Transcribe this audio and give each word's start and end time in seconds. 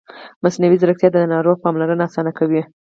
مصنوعي 0.43 0.77
ځیرکتیا 0.81 1.09
د 1.13 1.17
ناروغ 1.33 1.57
پاملرنه 1.63 2.03
اسانه 2.07 2.31
کوي. 2.39 2.61